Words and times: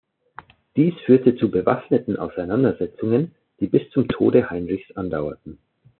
Dies 0.77 0.95
führte 1.05 1.35
zu 1.35 1.51
bewaffneten 1.51 2.17
Auseinandersetzungen, 2.17 3.35
die 3.59 3.67
bis 3.67 3.87
zum 3.91 4.07
Tode 4.07 4.49
Heinrichs 4.49 4.89
andauerten. 4.97 5.59